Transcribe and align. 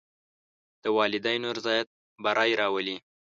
د 0.83 0.85
والدینو 0.97 1.49
رضایت 1.57 1.87
بری 2.23 2.51
راولي. 2.61 2.97